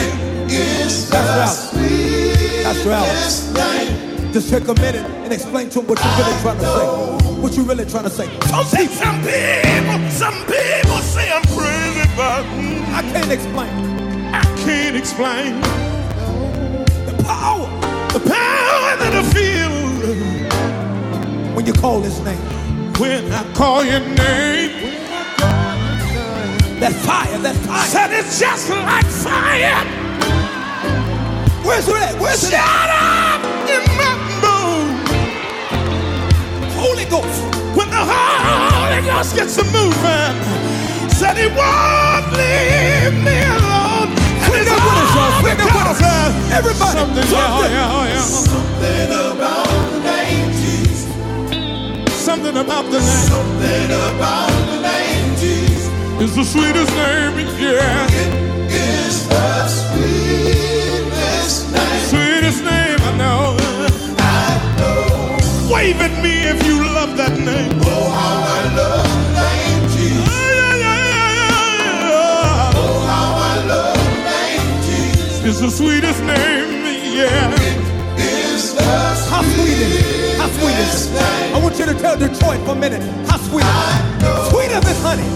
It's 0.49 1.09
That's 1.09 1.69
the 1.71 1.79
right. 1.79 2.63
That's 2.63 2.85
right. 2.85 3.07
sweetest 3.07 3.53
name. 3.55 4.31
Just 4.33 4.49
take 4.49 4.67
a 4.67 4.73
minute 4.75 5.05
and 5.23 5.31
explain 5.33 5.69
to 5.69 5.79
him 5.79 5.87
what 5.87 5.99
you're 6.03 6.15
really 6.17 6.35
trying 6.41 6.59
to 6.59 6.65
say. 6.65 6.87
What 7.43 7.57
you 7.57 7.63
really 7.63 7.85
trying 7.85 8.05
to 8.05 8.09
say. 8.09 8.25
Some 8.47 8.65
people, 8.67 8.95
some 8.95 9.19
people, 9.19 10.09
some 10.09 10.33
people 10.45 10.97
say 11.03 11.29
I'm 11.29 11.43
crazy, 11.51 12.09
but 12.15 12.45
I 12.95 13.01
can't 13.11 13.31
explain 13.33 13.69
I 14.33 14.43
can't 14.63 14.95
explain 14.95 15.59
the 17.05 17.21
power 17.25 17.67
the 18.13 18.21
power 18.21 18.95
that 18.95 19.13
I 19.13 19.23
feel 19.35 19.75
when 21.53 21.65
you 21.65 21.73
call 21.73 22.01
his 22.01 22.17
name. 22.21 22.39
when 22.97 23.29
I 23.33 23.43
call 23.55 23.83
your 23.83 23.99
name. 23.99 24.93
That 26.79 26.93
fire, 26.93 27.37
that 27.39 27.55
fire. 27.57 27.87
Said 27.87 28.13
it's 28.13 28.39
just 28.39 28.69
like 28.69 29.05
fire. 29.05 29.83
Where's 31.65 31.89
it 31.89 31.95
at? 31.95 32.17
Where's 32.21 32.45
it 32.45 32.53
at? 32.53 32.61
Shut 32.63 32.89
up 32.89 33.22
Holy 39.23 39.31
Ghost 39.31 39.39
gets 39.39 39.55
to 39.55 39.63
moving, 39.71 40.35
said 41.15 41.37
he 41.37 41.47
won't 41.47 42.27
leave 42.35 43.13
me 43.23 43.39
alone. 43.55 44.11
And 44.11 44.43
Swing 44.43 44.61
it's 44.61 44.67
that 44.67 44.83
with 44.83 44.99
us, 44.99 45.15
y'all. 45.15 45.23
all 45.23 45.39
Swing 45.39 45.55
with 45.55 45.63
us. 45.63 45.71
because 45.71 46.03
of 46.03 46.35
Everybody. 46.51 46.99
Something, 46.99 47.23
yeah, 47.23 47.31
something. 47.31 47.71
yeah, 47.71 47.95
oh, 47.95 48.03
yeah. 48.03 48.19
Something 48.19 49.15
about 49.31 49.71
the 49.93 49.99
name 50.03 50.51
Jesus. 50.59 51.07
Something 52.13 52.57
about 52.57 52.83
the 52.91 52.99
name 52.99 53.27
Something 53.31 53.91
about 54.11 54.51
the 54.67 54.83
name 54.91 55.31
Jesus. 55.39 55.87
is 56.19 56.35
the 56.35 56.43
sweetest 56.43 56.91
name, 56.91 57.47
yeah. 57.63 58.03
It 58.11 58.27
is 58.75 59.23
the 59.29 59.67
sweetest 59.71 61.71
name 61.71 62.07
Sweetest 62.11 62.59
name 62.65 62.99
I 62.99 63.11
know. 63.17 63.42
Wave 65.73 65.99
at 66.01 66.23
me 66.23 66.43
if 66.53 66.65
you 66.67 66.85
love 66.85 67.17
that 67.17 67.33
name. 67.39 67.73
Oh, 67.83 68.11
how 68.11 68.45
I 68.45 68.75
love 68.77 69.09
the 69.09 69.41
name 69.41 69.83
Jesus. 69.89 70.27
Yeah, 70.29 70.75
yeah, 70.83 70.99
yeah, 71.09 71.79
yeah. 71.81 72.73
Oh, 72.77 73.07
how 73.09 73.29
I 73.41 73.65
love 73.65 73.97
the 73.97 74.13
name 74.29 74.69
Jesus. 74.85 75.45
It's 75.45 75.59
the 75.61 75.71
sweetest 75.71 76.21
name, 76.23 76.85
yeah. 77.17 77.55
Is 78.17 78.75
the 78.75 78.83
How 79.33 79.41
sweet 79.41 79.79
is 79.81 79.95
it? 79.97 80.37
How 80.37 80.47
sweet 80.49 80.77
is 80.77 81.09
sweetest 81.09 81.15
it? 81.15 81.55
I 81.55 81.59
want 81.63 81.79
you 81.79 81.85
to 81.87 81.95
tell 81.95 82.17
Detroit 82.17 82.61
for 82.65 82.73
a 82.73 82.75
minute. 82.75 83.01
How 83.27 83.37
sweet 83.37 83.65
is 83.65 83.79
it? 83.89 84.51
Sweeter 84.51 84.79
than 84.79 84.97
honey. 85.01 85.29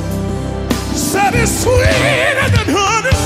Said 0.95 1.33
it's 1.33 1.51
sweeter 1.63 2.47
than 2.55 2.67
honey. 2.77 3.17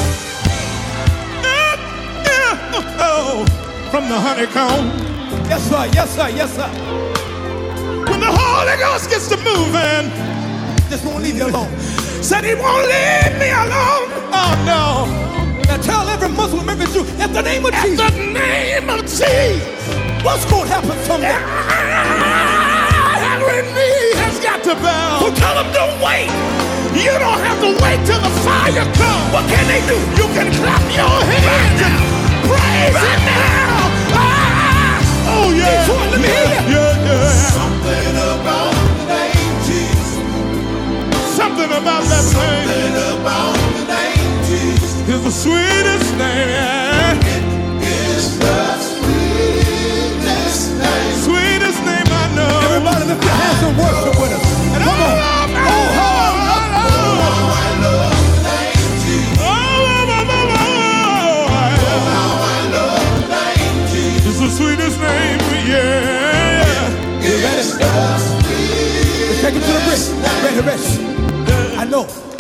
Yeah, 1.44 1.76
yeah. 2.24 2.96
Oh, 3.04 3.46
from 3.92 4.08
the 4.08 4.18
honeycomb. 4.18 5.11
Yes, 5.50 5.62
sir. 5.70 5.86
Yes, 5.94 6.10
sir. 6.16 6.30
Yes, 6.30 6.56
sir. 6.56 6.70
When 8.10 8.20
the 8.20 8.32
Holy 8.32 8.78
Ghost 8.78 9.10
gets 9.10 9.28
to 9.30 9.38
moving, 9.38 10.12
Just 10.90 11.06
won't 11.06 11.24
leave 11.24 11.38
you 11.38 11.48
alone. 11.48 11.70
said 12.22 12.44
he 12.44 12.54
won't 12.56 12.86
leave 12.88 13.34
me 13.40 13.50
alone. 13.52 14.08
Oh 14.34 14.54
no. 14.68 15.08
Now 15.68 15.78
tell 15.82 16.08
every 16.10 16.30
Muslim, 16.30 16.68
every 16.70 16.86
Jew, 16.94 17.06
in 17.24 17.32
the 17.34 17.42
name 17.42 17.66
of 17.66 17.74
In 17.74 17.82
Jesus, 17.96 18.12
the 18.12 18.18
name 18.34 18.90
of 18.90 19.02
Jesus. 19.02 19.64
what's 20.24 20.46
going 20.52 20.68
to 20.68 20.74
happen 20.74 20.98
someday? 21.08 21.38
Every 23.32 23.62
knee 23.74 24.12
has 24.24 24.40
got 24.44 24.64
to 24.68 24.76
bow. 24.76 25.20
So 25.22 25.28
tell 25.36 25.56
them 25.56 25.72
don't 25.74 25.96
wait. 26.04 26.30
You 26.96 27.12
don't 27.18 27.40
have 27.48 27.60
to 27.64 27.72
wait 27.84 28.00
till 28.06 28.20
the 28.20 28.34
fire 28.44 28.86
comes. 29.00 29.28
What 29.34 29.48
can 29.50 29.66
they 29.72 29.82
do? 29.88 29.98
You 30.20 30.28
can 30.36 30.52
clap 30.60 30.84
your 30.92 31.16
hands 31.32 31.82
and 31.88 31.96
praise 32.46 33.00
Him 33.00 33.22
now. 33.26 33.71
Yeah. 35.62 35.86
Hear 35.86 36.26
yeah, 36.26 36.74
yeah, 36.74 37.06
yeah. 37.08 37.30
Something 37.60 38.16
about 38.18 38.74
the 38.98 39.06
name 39.14 39.56
Jesus. 39.68 40.14
Something 41.38 41.72
about 41.80 42.04
that 42.12 42.26
name 42.34 42.68
Something 42.68 42.96
about 43.16 43.56
the 43.78 43.84
name 43.94 44.32
Jesus. 44.50 45.10
is 45.10 45.22
the 45.24 45.32
sweetest 45.32 46.12
name. 46.18 46.50
Yeah. 46.50 47.14
The 47.80 48.64
sweetest 48.90 50.64
name. 50.82 51.16
Sweetest 51.28 51.80
name 51.86 52.10
I 52.10 52.26
know. 52.36 52.52
Everybody 52.68 53.06
lift 53.12 53.24
your 53.24 53.34
hands 53.34 53.62
and 53.68 53.74
worship 53.78 54.16
with 54.22 54.34
us. 54.38 54.51
Ready, 69.92 70.62
ready. 70.62 71.76
I 71.76 71.84
know. 71.84 72.31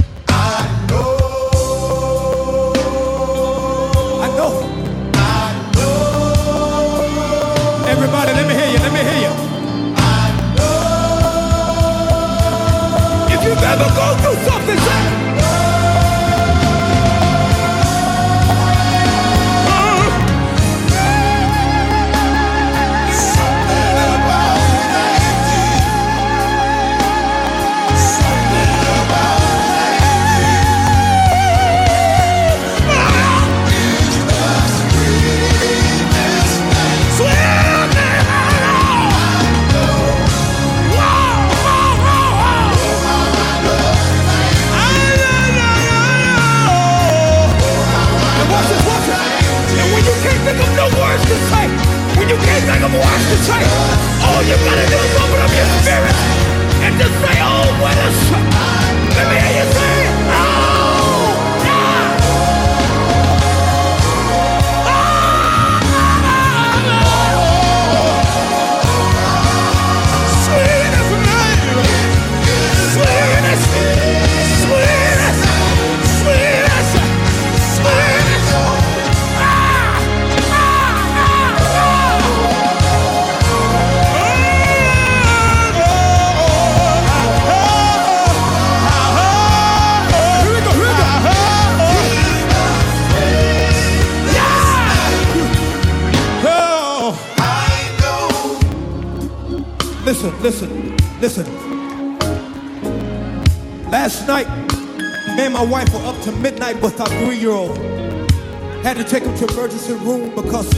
Had 108.91 108.97
to 108.97 109.03
take 109.05 109.23
him 109.23 109.33
to 109.37 109.53
emergency 109.53 109.93
room 109.93 110.35
because 110.35 110.69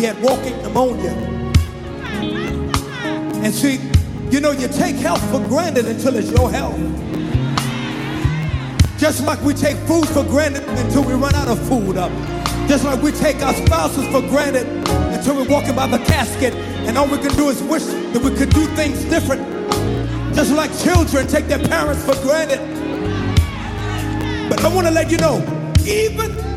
he 0.00 0.04
had 0.04 0.18
walking 0.22 0.56
pneumonia. 0.62 1.10
And 3.44 3.52
see, 3.52 3.78
you 4.30 4.40
know, 4.40 4.52
you 4.52 4.66
take 4.66 4.96
health 4.96 5.22
for 5.30 5.46
granted 5.46 5.84
until 5.84 6.16
it's 6.16 6.30
your 6.30 6.50
health. 6.50 6.78
Just 8.98 9.26
like 9.26 9.42
we 9.42 9.52
take 9.52 9.76
food 9.86 10.08
for 10.08 10.24
granted 10.24 10.66
until 10.68 11.04
we 11.04 11.12
run 11.12 11.34
out 11.34 11.48
of 11.48 11.60
food 11.68 11.98
up. 11.98 12.10
Just 12.66 12.84
like 12.86 13.02
we 13.02 13.12
take 13.12 13.42
our 13.42 13.52
spouses 13.52 14.06
for 14.06 14.22
granted 14.22 14.66
until 15.12 15.36
we're 15.36 15.50
walking 15.50 15.76
by 15.76 15.86
the 15.86 15.98
casket 15.98 16.54
and 16.54 16.96
all 16.96 17.06
we 17.06 17.18
can 17.18 17.36
do 17.36 17.50
is 17.50 17.62
wish 17.64 17.84
that 17.84 18.22
we 18.22 18.34
could 18.34 18.48
do 18.54 18.64
things 18.68 19.04
different. 19.04 19.42
Just 20.34 20.54
like 20.54 20.70
children 20.78 21.26
take 21.26 21.46
their 21.46 21.58
parents 21.58 22.02
for 22.06 22.14
granted. 22.22 22.60
But 24.48 24.64
I 24.64 24.74
want 24.74 24.86
to 24.86 24.92
let 24.94 25.10
you 25.10 25.18
know, 25.18 25.44
even 25.86 26.47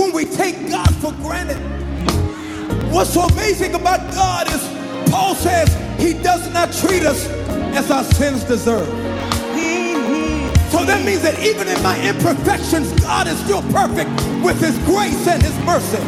when 0.00 0.12
we 0.12 0.24
take 0.24 0.70
God 0.70 0.88
for 0.96 1.12
granted, 1.20 1.58
what's 2.90 3.12
so 3.12 3.22
amazing 3.22 3.74
about 3.74 4.00
God 4.14 4.48
is 4.48 5.10
Paul 5.10 5.34
says 5.34 5.68
he 6.00 6.14
does 6.22 6.50
not 6.54 6.72
treat 6.72 7.04
us 7.04 7.28
as 7.76 7.90
our 7.90 8.04
sins 8.04 8.44
deserve. 8.44 8.86
So 10.70 10.84
that 10.86 11.02
means 11.04 11.22
that 11.22 11.38
even 11.42 11.68
in 11.68 11.82
my 11.82 12.00
imperfections, 12.00 12.98
God 13.00 13.26
is 13.26 13.38
still 13.40 13.62
perfect 13.74 14.08
with 14.42 14.58
his 14.60 14.78
grace 14.86 15.26
and 15.26 15.42
his 15.42 15.56
mercy. 15.66 16.00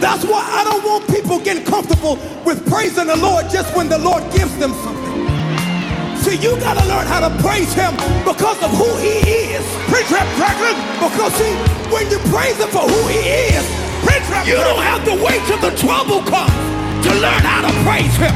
That's 0.00 0.24
why 0.24 0.46
I 0.46 0.64
don't 0.64 0.84
want 0.84 1.06
people 1.08 1.40
getting 1.40 1.64
comfortable 1.64 2.16
with 2.46 2.64
praising 2.70 3.08
the 3.08 3.16
Lord 3.16 3.50
just 3.50 3.76
when 3.76 3.88
the 3.88 3.98
Lord 3.98 4.22
gives 4.32 4.56
them 4.58 4.72
something. 4.72 5.26
See, 6.22 6.36
you 6.36 6.56
gotta 6.60 6.86
learn 6.88 7.06
how 7.06 7.28
to 7.28 7.42
praise 7.42 7.74
him 7.74 7.92
because 8.24 8.62
of 8.62 8.70
who 8.70 8.88
he 9.02 9.18
is. 9.52 9.66
Preach 9.90 10.08
that, 10.14 10.24
Franklin. 10.38 10.87
Because 10.98 11.32
see, 11.34 11.54
when 11.94 12.10
you 12.10 12.18
praise 12.30 12.58
him 12.58 12.68
for 12.68 12.82
who 12.82 13.00
he 13.08 13.54
is, 13.54 13.64
you 14.46 14.54
don't 14.56 14.82
have 14.82 15.04
to 15.04 15.14
wait 15.22 15.40
till 15.46 15.60
the 15.60 15.76
trouble 15.76 16.22
comes 16.24 16.52
to 17.04 17.10
learn 17.20 17.42
how 17.44 17.60
to 17.62 17.72
praise 17.84 18.16
him. 18.16 18.34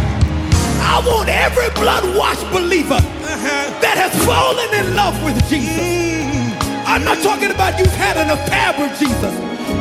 I 0.82 1.00
want 1.06 1.28
every 1.28 1.70
blood-washed 1.80 2.44
believer 2.52 3.00
uh-huh. 3.00 3.80
that 3.80 3.96
has 3.96 4.12
fallen 4.28 4.68
in 4.76 4.94
love 4.94 5.16
with 5.24 5.38
Jesus. 5.48 5.80
Mm. 5.80 6.52
I'm 6.84 7.04
not 7.04 7.22
talking 7.22 7.50
about 7.50 7.78
you've 7.78 7.96
had 7.96 8.18
an 8.20 8.28
affair 8.28 8.76
with 8.76 8.92
Jesus, 9.00 9.32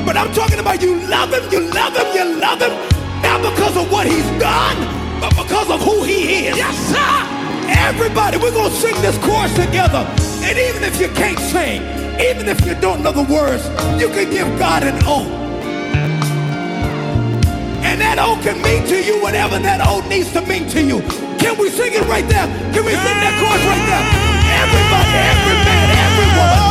but 0.05 0.15
I'm 0.15 0.31
talking 0.31 0.59
about 0.59 0.81
you 0.81 0.95
love 1.11 1.33
him, 1.33 1.43
you 1.51 1.67
love 1.73 1.97
him, 1.97 2.07
you 2.15 2.39
love 2.39 2.61
him, 2.63 2.71
not 3.19 3.43
because 3.43 3.75
of 3.75 3.91
what 3.91 4.07
he's 4.07 4.29
done, 4.39 4.77
but 5.19 5.35
because 5.35 5.69
of 5.69 5.83
who 5.83 6.03
he 6.03 6.47
is. 6.47 6.55
Yes, 6.55 6.77
sir. 6.87 7.11
Everybody, 7.75 8.37
we're 8.37 8.55
gonna 8.55 8.71
sing 8.71 8.95
this 9.01 9.17
chorus 9.19 9.51
together. 9.53 10.07
And 10.47 10.55
even 10.57 10.83
if 10.87 10.95
you 10.95 11.09
can't 11.09 11.39
sing, 11.51 11.83
even 12.19 12.49
if 12.49 12.65
you 12.65 12.75
don't 12.75 13.03
know 13.03 13.11
the 13.11 13.23
words, 13.23 13.63
you 14.01 14.09
can 14.09 14.29
give 14.29 14.47
God 14.59 14.83
an 14.83 14.97
oath. 15.05 15.31
And 17.83 18.01
that 18.01 18.19
oath 18.19 18.41
can 18.43 18.61
mean 18.61 18.87
to 18.87 19.03
you 19.03 19.21
whatever 19.21 19.59
that 19.59 19.85
oath 19.85 20.07
needs 20.07 20.31
to 20.33 20.41
mean 20.41 20.67
to 20.69 20.81
you. 20.81 21.01
Can 21.39 21.57
we 21.57 21.69
sing 21.69 21.93
it 21.93 22.05
right 22.07 22.27
there? 22.27 22.47
Can 22.73 22.83
we 22.85 22.93
sing 22.93 23.17
that 23.23 23.33
chorus 23.39 23.63
right 23.67 23.85
there? 23.89 24.05
Everybody, 24.61 25.11
every 25.31 25.57
man, 25.65 25.87
every 26.05 26.27
woman, 26.37 26.70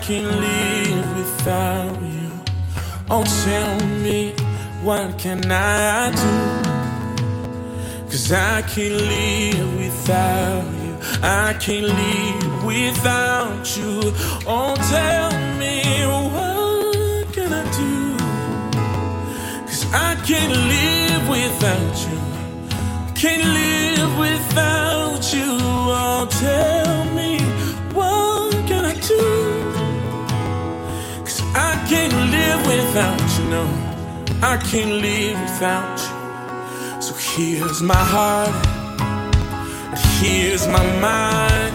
can't 0.00 0.26
live 0.26 1.16
without 1.16 2.02
you. 2.02 2.30
Oh, 3.10 3.24
tell 3.44 3.80
me 4.02 4.32
what 4.82 5.18
can 5.18 5.50
I 5.50 6.10
do? 6.10 6.66
Cause 8.10 8.32
I 8.32 8.62
can't 8.62 8.94
live 8.94 9.78
without 9.78 10.64
you. 10.82 10.96
I 11.22 11.54
can't 11.60 11.86
live 11.86 12.64
without 12.64 13.76
you. 13.76 14.00
Oh, 14.46 14.74
tell 14.90 15.30
me 15.60 15.82
what 16.06 17.32
can 17.32 17.52
I 17.52 17.64
do? 17.80 18.16
Cause 19.66 19.84
I 19.92 20.14
can't 20.26 20.56
live 20.74 21.28
without 21.28 21.96
you. 22.06 22.18
Can't 23.14 23.44
live 23.44 24.18
without 24.18 25.32
you. 25.32 25.58
Oh, 25.98 26.26
tell 26.30 26.85
without 32.96 33.38
you, 33.38 33.44
no, 33.50 33.64
I 34.42 34.56
can't 34.56 34.94
live 35.02 35.38
without 35.42 35.98
you. 36.00 37.02
So 37.02 37.12
here's 37.14 37.82
my 37.82 38.04
heart, 38.14 38.48
and 39.92 40.00
here's 40.18 40.66
my 40.66 40.84
mind. 41.06 41.74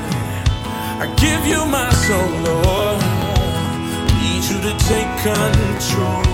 I 1.04 1.06
give 1.24 1.46
you 1.46 1.64
my 1.78 1.92
soul, 2.06 2.32
Lord. 2.48 3.02
Need 4.18 4.44
you 4.50 4.58
to 4.68 4.74
take 4.90 5.12
control. 5.30 6.26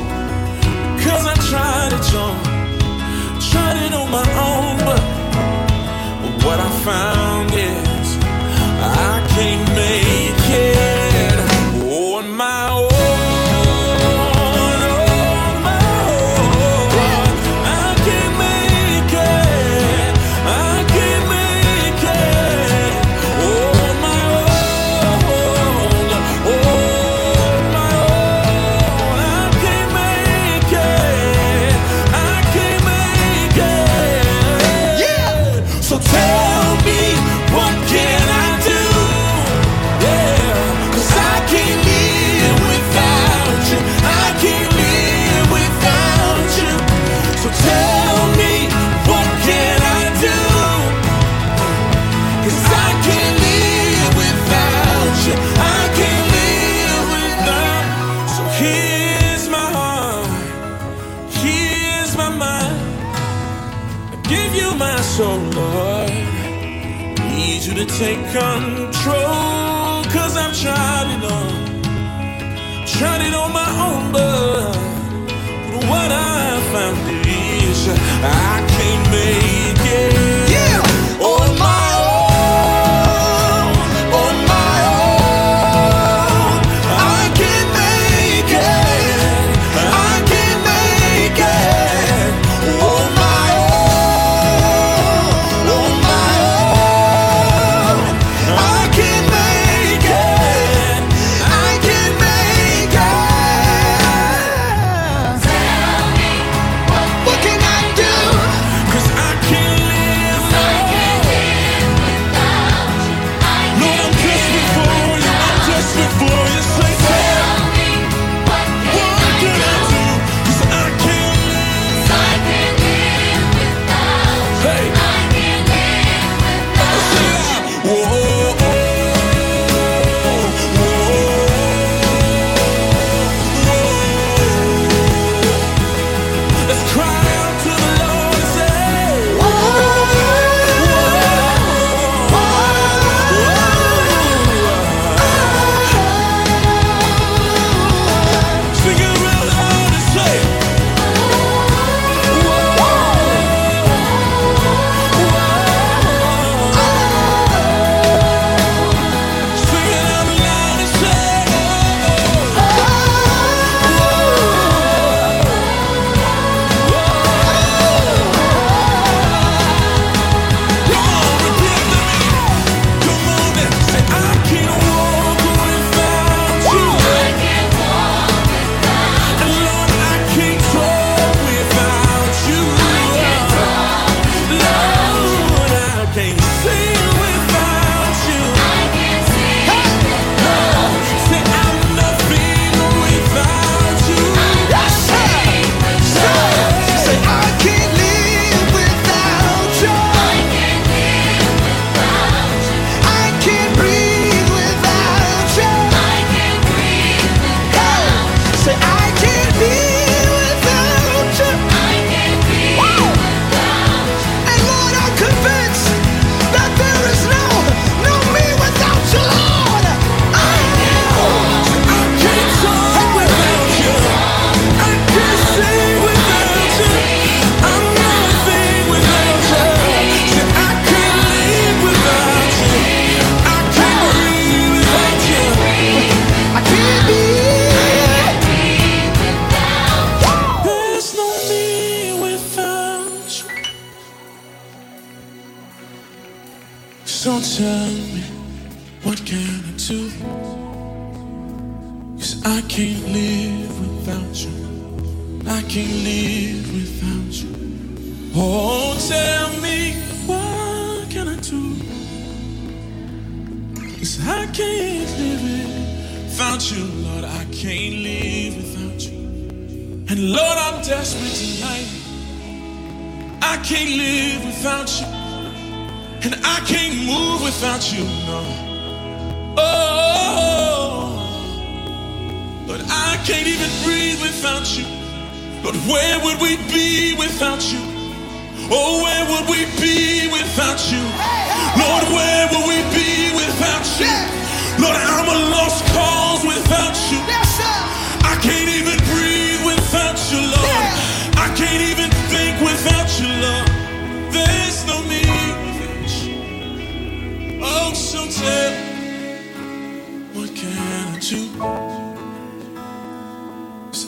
Cause 1.04 1.24
I 1.34 1.36
tried 1.52 1.92
it 2.00 2.08
on, 2.26 2.38
tried 3.52 3.78
it 3.86 3.94
on 3.94 4.10
my 4.10 4.28
own, 4.48 4.78
but, 4.88 5.04
but 6.22 6.34
what 6.46 6.60
I 6.62 6.70
found 6.88 7.52
is 7.52 8.08
I 8.80 9.28
can't 9.36 9.68
make 9.76 10.50
it. 10.56 11.07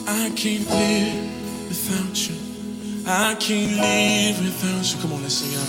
I 0.06 0.30
can't 0.36 0.68
live 0.70 1.68
without 1.68 2.28
you. 2.28 2.36
I 3.06 3.34
can't 3.36 3.72
live 3.76 4.38
without 4.44 4.84
you. 4.94 4.98
Come 5.02 5.12
on, 5.14 5.22
let's 5.22 5.34
sing 5.34 5.54
out. 5.58 5.66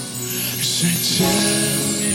You 0.57 0.63
say, 0.63 0.93
tell 1.17 1.37
me, 1.99 2.11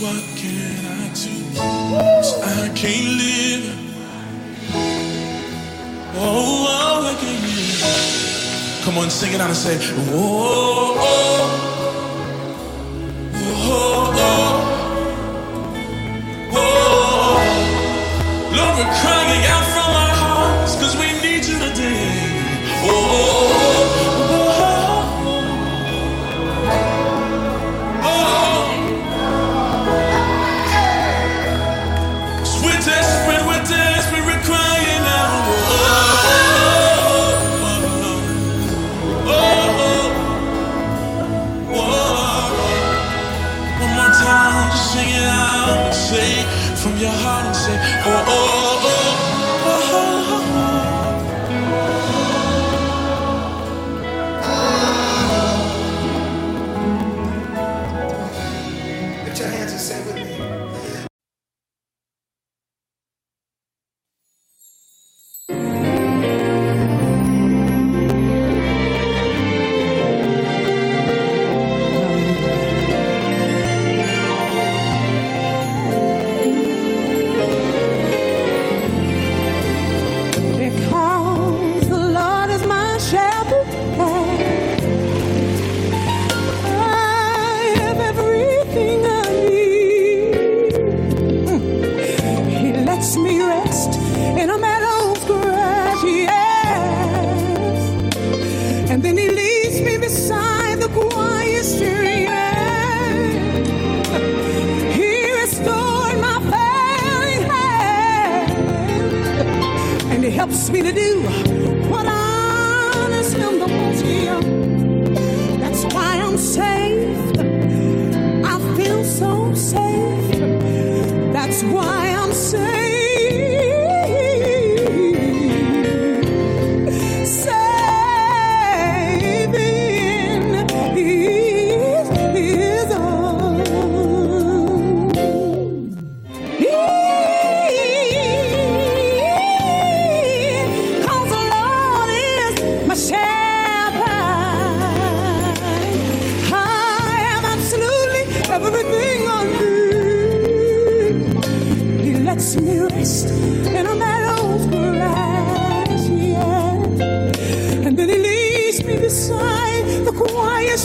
what 0.00 0.22
can 0.36 0.86
I 0.86 0.88
do? 1.14 1.34
Cause 1.56 2.32
I 2.42 2.68
can't 2.74 3.08
live. 3.18 3.64
Oh, 6.16 6.66
oh, 6.68 7.06
I 7.06 7.14
can't 7.20 7.42
live. 7.42 8.84
Come 8.84 8.98
on, 8.98 9.10
sing 9.10 9.32
it 9.32 9.40
out 9.40 9.48
and 9.48 9.56
say, 9.56 9.78
oh, 10.12 10.96
oh, 10.98 11.78
oh, 13.34 13.38
oh, 14.16 14.88
oh. 16.52 17.38
Lord, 18.56 18.74
we're 18.78 18.94
crying 19.00 19.46
out. 19.46 19.59
oh. 48.12 48.24
oh, 48.26 48.64
oh. 48.64 48.69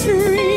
tree. 0.06 0.55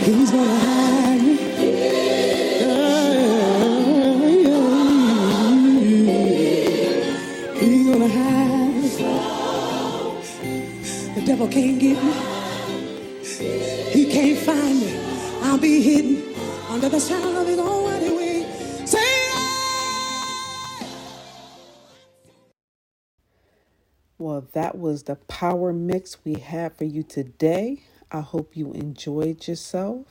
he's 0.06 0.32
gonna 0.32 0.60
have. 0.60 0.83
that 24.74 24.80
was 24.80 25.04
the 25.04 25.18
power 25.28 25.72
mix 25.72 26.18
we 26.26 26.34
had 26.34 26.76
for 26.76 26.84
you 26.86 27.04
today. 27.04 27.84
I 28.12 28.22
hope 28.22 28.58
you 28.58 28.72
enjoyed 28.74 29.48
yourself. 29.48 30.08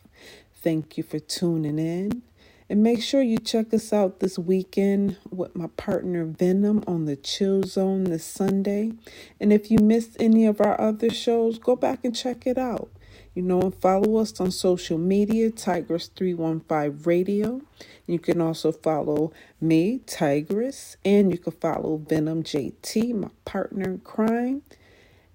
Thank 0.55 0.97
you 0.97 1.03
for 1.03 1.19
tuning 1.19 1.81
in. 1.81 2.23
And 2.71 2.81
make 2.81 3.03
sure 3.03 3.23
you 3.23 3.39
check 3.39 3.75
us 3.75 3.93
out 3.93 4.21
this 4.21 4.39
weekend 4.39 5.17
with 5.31 5.57
my 5.57 5.67
partner 5.77 6.25
Venom 6.25 6.85
on 6.87 7.07
the 7.07 7.17
Chill 7.17 7.65
Zone 7.65 8.05
this 8.05 8.25
Sunday. 8.25 8.93
And 9.41 9.53
if 9.53 9.69
you 9.69 9.79
missed 9.79 10.17
any 10.21 10.47
of 10.47 10.61
our 10.61 10.81
other 10.81 11.11
shows, 11.11 11.59
go 11.59 11.75
back 11.75 12.05
and 12.05 12.15
check 12.15 12.47
it 12.47 12.57
out. 12.57 12.89
You 13.35 13.43
know, 13.43 13.63
and 13.63 13.75
follow 13.75 14.17
us 14.19 14.39
on 14.41 14.51
social 14.51 14.99
media, 14.99 15.51
Tigress315 15.51 17.07
Radio. 17.07 17.63
You 18.07 18.19
can 18.19 18.41
also 18.41 18.73
follow 18.73 19.33
me, 19.61 20.01
Tigress, 20.07 20.97
and 21.05 21.33
you 21.33 21.39
can 21.39 21.53
follow 21.55 21.97
Venom 21.97 22.43
JT, 22.43 23.15
my 23.15 23.31
partner 23.45 23.85
in 23.91 23.99
crime. 24.01 24.63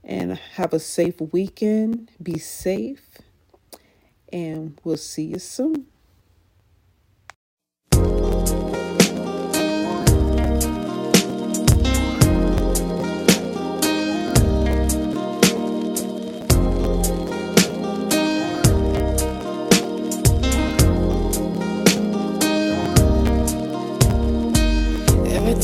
And 0.04 0.38
have 0.56 0.74
a 0.74 0.80
safe 0.80 1.20
weekend. 1.20 2.12
Be 2.22 2.40
safe. 2.40 3.18
And 4.32 4.80
we'll 4.84 4.98
see 4.98 5.26
you 5.26 5.40
soon. 5.40 5.88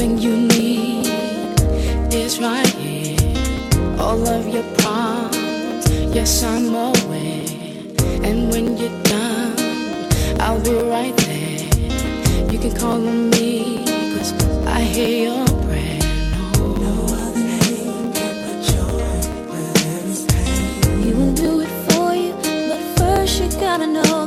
everything 0.04 0.18
you 0.20 0.36
need 0.48 2.14
is 2.14 2.40
right 2.40 2.68
here. 2.76 3.18
All 4.00 4.28
of 4.28 4.48
your 4.54 4.64
problems, 4.78 5.90
yes, 6.14 6.44
I'm 6.44 6.76
aware. 6.76 7.46
And 8.24 8.52
when 8.52 8.78
you're 8.78 9.04
done, 9.04 9.56
I'll 10.42 10.62
be 10.62 10.76
right 10.90 11.16
there. 11.18 12.52
You 12.52 12.60
can 12.60 12.76
call 12.76 13.08
on 13.08 13.30
me, 13.30 13.86
cause 14.18 14.34
I 14.68 14.82
hear 14.82 15.30
your 15.30 15.48
prayer. 15.66 16.00
No, 16.84 16.94
other 17.24 17.40
name 17.40 18.12
but 18.12 18.58
joy 18.72 19.14
with 19.52 19.88
every 19.96 20.16
pain. 20.34 21.02
We 21.06 21.14
will 21.14 21.34
do 21.34 21.62
it 21.62 21.74
for 21.88 22.14
you, 22.14 22.34
but 22.70 22.82
first 22.98 23.42
you 23.42 23.50
gotta 23.60 23.88
know. 23.88 24.23